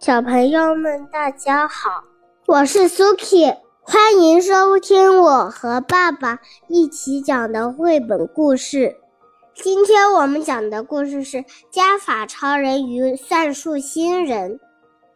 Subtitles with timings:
[0.00, 2.04] 小朋友们，大家好，
[2.46, 6.38] 我是 Suki，欢迎收听我和爸爸
[6.68, 8.94] 一起讲的绘本故事。
[9.54, 11.38] 今天我们讲的故事是
[11.68, 14.52] 《加法超人与算术新人》。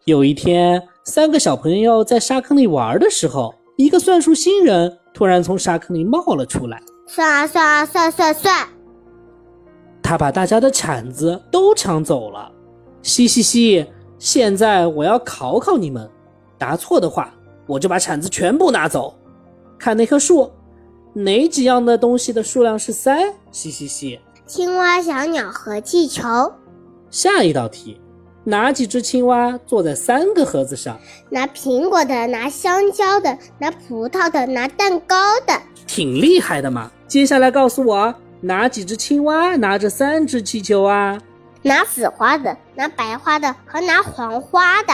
[0.04, 6.82] 有一天，三个小朋友在沙坑里玩的时候，一个算术新人突然从沙坑里冒了出来。
[7.06, 8.68] 算啊算啊算算算！
[10.02, 12.50] 他把大家的铲子都抢走了。
[13.00, 13.86] 嘻嘻嘻！
[14.22, 16.08] 现在我要考考你们，
[16.56, 17.34] 答错的话，
[17.66, 19.12] 我就把铲子全部拿走。
[19.76, 20.48] 看那棵树，
[21.12, 23.34] 哪几样的东西的数量是三？
[23.50, 24.20] 嘻嘻嘻！
[24.46, 26.22] 青蛙、小鸟和气球。
[27.10, 28.00] 下一道题，
[28.44, 30.96] 哪几只青蛙坐在三个盒子上？
[31.28, 35.60] 拿苹果的，拿香蕉的，拿葡萄的，拿蛋糕的。
[35.84, 36.92] 挺厉害的嘛！
[37.08, 41.20] 接下来告诉我，哪几只青蛙拿着三只气球啊？
[41.62, 44.92] 拿紫花的，拿白花的和拿黄花的。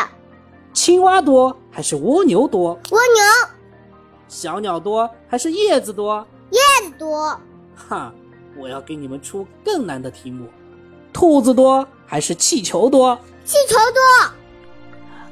[0.72, 2.74] 青蛙多还是蜗牛多？
[2.90, 3.52] 蜗牛。
[4.28, 6.26] 小鸟多还是叶子多？
[6.50, 7.40] 叶子多。
[7.74, 8.12] 哈，
[8.56, 10.46] 我要给你们出更难的题目。
[11.12, 13.18] 兔子多还是气球多？
[13.44, 13.76] 气球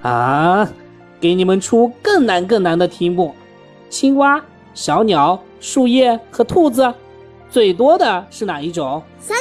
[0.02, 0.08] 多。
[0.08, 0.68] 啊，
[1.20, 3.34] 给你们出更难更难的题目。
[3.90, 6.92] 青蛙、小鸟、树叶和兔子，
[7.50, 9.02] 最多的是哪一种？
[9.20, 9.40] 小鸟。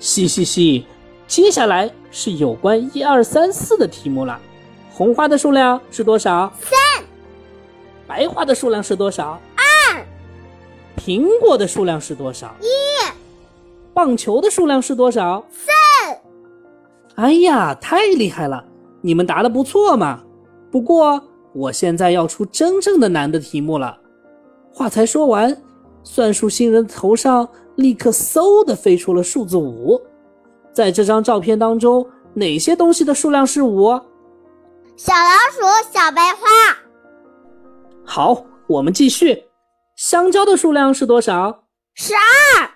[0.00, 0.86] 嘻嘻嘻，
[1.26, 4.40] 接下来是有关一二三四的题目了。
[4.90, 6.50] 红花的数量是多少？
[6.58, 7.04] 三。
[8.06, 9.38] 白花的数量是多少？
[9.54, 10.04] 二。
[10.96, 12.54] 苹果的数量是多少？
[12.62, 12.66] 一。
[13.92, 15.44] 棒球的数量是多少？
[15.50, 15.68] 四。
[17.16, 18.64] 哎呀，太厉害了！
[19.02, 20.22] 你们答的不错嘛。
[20.70, 23.98] 不过我现在要出真正的难的题目了。
[24.72, 25.54] 话才说完，
[26.02, 27.46] 算术新人头上。
[27.76, 30.00] 立刻嗖的飞出了数字五，
[30.72, 33.88] 在这张照片当中，哪些东西的数量是五？
[34.96, 36.46] 小老鼠，小白花。
[38.04, 39.44] 好，我们继续。
[39.96, 41.64] 香蕉的数量是多少？
[41.94, 42.70] 十二。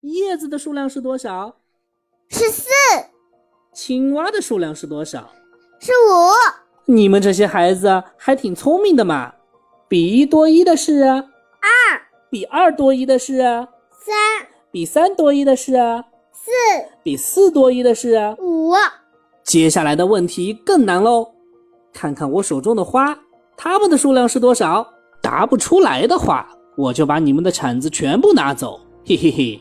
[0.00, 1.56] 叶子的数量是多少？
[2.28, 2.68] 十四。
[3.72, 5.30] 青蛙的数量是多少？
[5.78, 6.92] 是五。
[6.92, 9.32] 你们这些孩子还挺聪明的嘛。
[9.88, 11.02] 比一多一的是？
[11.02, 11.28] 二。
[12.30, 13.66] 比二多一的是？
[14.02, 14.14] 三
[14.70, 15.72] 比三多一的是
[16.32, 16.50] 四，
[17.02, 18.72] 比四多一的是五。
[19.44, 21.26] 接下来的问题更难喽，
[21.92, 23.18] 看看我手中的花，
[23.58, 24.86] 它们的数量是多少？
[25.20, 28.80] 答不出来的话，我就把你们的铲子全部拿走。
[29.04, 29.60] 嘿嘿嘿！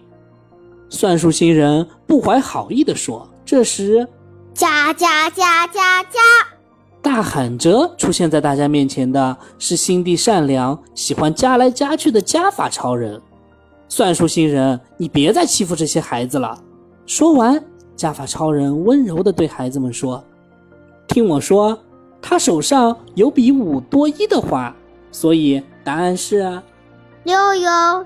[0.90, 3.30] 算术新人不怀好意地说。
[3.44, 4.08] 这时，
[4.54, 6.20] 加加加加加！
[7.02, 13.22] 大喊着出现在大家面前的是心地善良、喜欢加来加去的加法超人。
[13.92, 16.58] 算术星人，你别再欺负这些孩子了。
[17.08, 17.62] 说完，
[17.96, 20.24] 加法超人温柔地对孩子们说
[21.10, 21.78] ：“听我说，
[22.22, 24.74] 他手上有比五多一的花，
[25.12, 26.62] 所以答案是
[27.24, 28.06] 六哟。”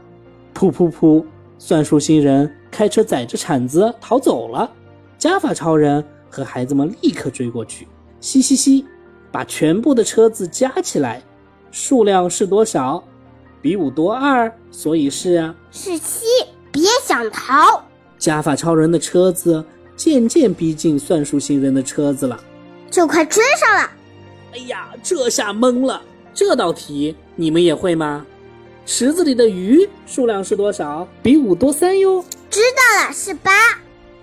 [0.56, 1.24] 噗噗噗！
[1.58, 4.70] 算术星人开车载着铲子逃走了。
[5.18, 7.88] 加法超人和孩子们立刻追过去，
[8.22, 8.86] 嘻嘻嘻，
[9.34, 11.22] 把全部的车子加起来，
[11.72, 13.04] 数量是多少？
[13.64, 16.26] 比五多二，所以是是七。
[16.70, 17.82] 别想逃！
[18.20, 19.64] 加法超人的车子
[19.96, 22.38] 渐渐逼近算术星人的车子了，
[22.92, 23.90] 就快追上了。
[24.52, 26.02] 哎呀，这下懵了！
[26.34, 28.26] 这道题你们也会吗？
[28.86, 31.08] 池子里的鱼数量是多少？
[31.22, 32.22] 比五多三哟。
[32.50, 33.52] 知道了，是八。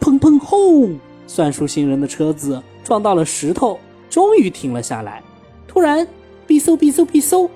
[0.01, 0.99] 砰砰轰！
[1.27, 3.81] 算术星人的车子撞到了石头，
[4.11, 5.23] 终于停了下来。
[5.67, 6.07] 突然，
[6.47, 7.49] 哔嗖哔嗖嗶嗖。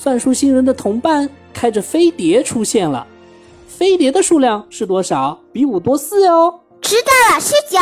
[0.00, 3.04] 算术星人的同伴开着飞碟出现了，
[3.66, 5.36] 飞碟的数量是多少？
[5.52, 6.54] 比五多四哦。
[6.80, 7.76] 知道了，是九。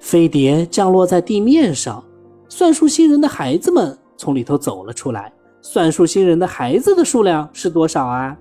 [0.00, 2.02] 飞碟降落在地面上，
[2.48, 5.30] 算术星人的孩子们从里头走了出来。
[5.60, 8.34] 算术星人的孩子的数量是多少啊？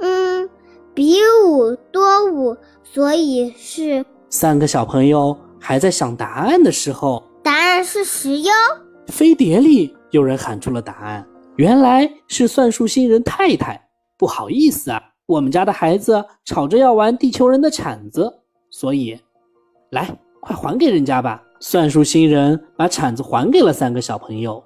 [0.00, 0.48] 嗯，
[0.94, 4.06] 比五多五，所以是。
[4.30, 8.52] 三个小朋友还在想答案的时候，答案是十哟。
[9.08, 11.26] 飞碟里有人喊出了答案。
[11.62, 13.80] 原来是算术新人太太，
[14.18, 19.16] 不好意思啊，我们家的孩子吵着要玩地球人的铲子，所以，
[19.90, 21.40] 来，快还给人家吧。
[21.60, 24.60] 算术新人把铲子还给了三个小朋友。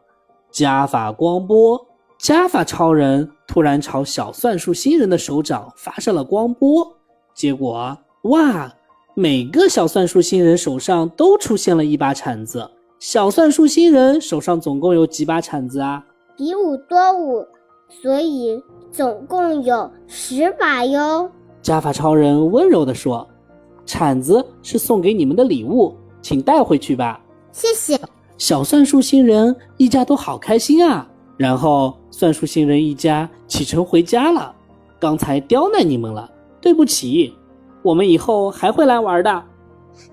[0.51, 1.79] 加法光波，
[2.19, 6.97] 加法超人突然朝小算术新人的手掌发射了光波，
[7.35, 8.75] 结果，哇，
[9.13, 12.71] 每个小算术新人手上都出现了一把铲子。
[12.99, 16.03] 小算术新人手上总共有几把铲子啊？
[16.37, 17.47] 比五多五，
[17.89, 18.63] 所以
[18.93, 21.31] 总共有十把哟。
[21.63, 23.27] 加法超人温柔地说
[23.87, 27.21] ：“铲子是送给你们的礼物，请带回去吧。”
[27.53, 27.99] 谢谢。
[28.37, 31.09] 小算术星人一家都好开心啊！
[31.39, 34.55] 然后算术星人一家启程回家了。
[34.99, 36.31] 刚才刁难你们了，
[36.61, 37.35] 对不起，
[37.83, 39.43] 我们以后还会来玩的。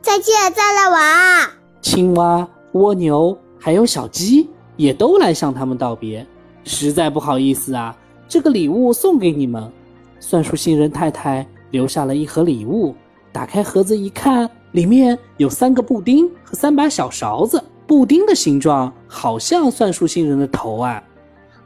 [0.01, 1.49] 再见，再来玩。
[1.81, 6.25] 青蛙、蜗牛还有小鸡也都来向他们道别。
[6.63, 7.95] 实在不好意思啊，
[8.27, 9.71] 这个礼物送给你们。
[10.19, 12.95] 算术星人太太留下了一盒礼物，
[13.31, 17.61] 打开盒子一看，里面有三个布丁和三把小勺子。
[17.85, 21.03] 布丁的形状好像算术星人的头啊！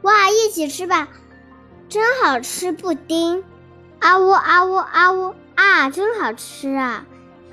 [0.02, 1.08] 哇，一起吃吧，
[1.88, 3.42] 真好吃布丁！
[4.00, 7.06] 啊呜啊呜啊呜啊，真好吃啊！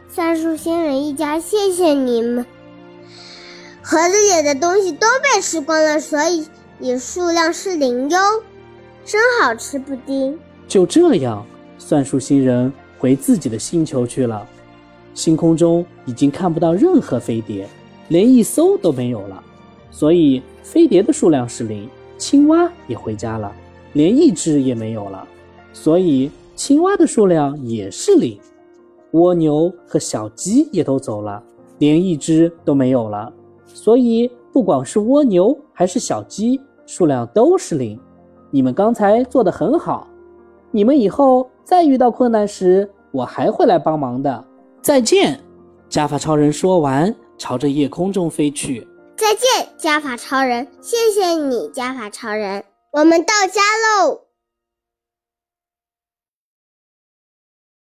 [0.09, 2.43] 算术星人一家，谢谢你们。
[3.87, 6.43] 盒子里的东西都被吃光了，所以
[6.79, 8.17] 你数量是零哟。
[9.05, 10.35] 真好吃布丁！
[10.67, 11.45] 就这样，
[11.77, 14.43] 算术星人回自己的星球去了。
[15.13, 17.69] 星空中已经看不到任何飞碟。
[18.07, 19.43] 连一艘都没有了，
[19.91, 21.87] 所以飞碟的数量是零。
[22.17, 23.55] 青蛙也回家了，
[23.93, 25.27] 连一只也没有了，
[25.73, 28.39] 所以青蛙的数量也是零。
[29.11, 31.43] 蜗牛和小鸡也都走了，
[31.77, 33.31] 连一只都没有了，
[33.65, 37.99] 所以不管是蜗牛还是小鸡，数量都是零。
[38.51, 40.07] 你们刚才做的很好，
[40.71, 44.43] 你们以后再遇到困难时，我还会来帮忙的。
[44.81, 45.39] 再见，
[45.89, 47.13] 加法超人说完。
[47.37, 48.87] 朝着夜空中飞去。
[49.17, 50.65] 再见，加法超人！
[50.79, 52.63] 谢谢你，加法超人。
[52.93, 53.61] 我们到家
[54.05, 54.24] 喽。